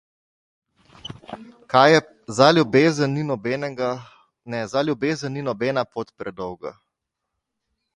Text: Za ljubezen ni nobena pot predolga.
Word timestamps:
Za 2.37 2.47
ljubezen 4.87 5.31
ni 5.35 5.41
nobena 5.49 5.83
pot 5.93 6.07
predolga. 6.17 6.77